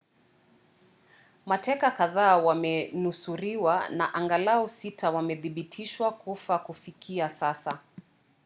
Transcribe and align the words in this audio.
mateka 1.45 1.91
kadhaa 1.91 2.37
wamenusuriwa 2.37 3.89
na 3.89 4.13
angalau 4.13 4.69
sita 4.69 5.11
wamethibitishwa 5.11 6.11
kufa 6.13 6.57
kufikia 6.59 7.29
sasa 7.29 7.79